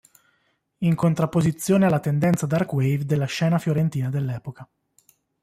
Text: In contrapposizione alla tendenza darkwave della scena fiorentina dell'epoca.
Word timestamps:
In 0.79 0.95
contrapposizione 0.95 1.85
alla 1.85 1.99
tendenza 1.99 2.47
darkwave 2.47 3.05
della 3.05 3.25
scena 3.27 3.59
fiorentina 3.59 4.09
dell'epoca. 4.09 4.67